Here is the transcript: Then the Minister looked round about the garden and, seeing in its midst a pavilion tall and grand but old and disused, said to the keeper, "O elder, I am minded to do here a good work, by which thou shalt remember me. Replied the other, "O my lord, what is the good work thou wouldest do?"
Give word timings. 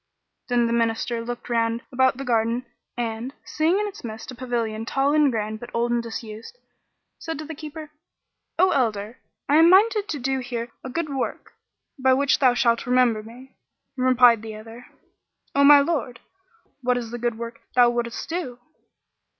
Then 0.47 0.65
the 0.65 0.73
Minister 0.73 1.23
looked 1.23 1.47
round 1.47 1.83
about 1.91 2.17
the 2.17 2.25
garden 2.25 2.65
and, 2.97 3.35
seeing 3.45 3.77
in 3.79 3.85
its 3.85 4.03
midst 4.03 4.31
a 4.31 4.33
pavilion 4.33 4.83
tall 4.83 5.13
and 5.13 5.31
grand 5.31 5.59
but 5.59 5.69
old 5.75 5.91
and 5.91 6.01
disused, 6.01 6.57
said 7.19 7.37
to 7.37 7.45
the 7.45 7.53
keeper, 7.53 7.91
"O 8.57 8.71
elder, 8.71 9.19
I 9.47 9.57
am 9.57 9.69
minded 9.69 10.09
to 10.09 10.17
do 10.17 10.39
here 10.39 10.71
a 10.83 10.89
good 10.89 11.13
work, 11.15 11.53
by 11.99 12.15
which 12.15 12.39
thou 12.39 12.55
shalt 12.55 12.87
remember 12.87 13.21
me. 13.21 13.51
Replied 13.95 14.41
the 14.41 14.55
other, 14.55 14.87
"O 15.53 15.63
my 15.63 15.81
lord, 15.81 16.19
what 16.81 16.97
is 16.97 17.11
the 17.11 17.19
good 17.19 17.37
work 17.37 17.61
thou 17.75 17.91
wouldest 17.91 18.27
do?" 18.27 18.57